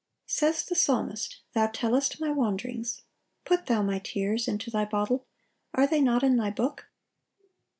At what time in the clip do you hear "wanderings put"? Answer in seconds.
2.31-3.67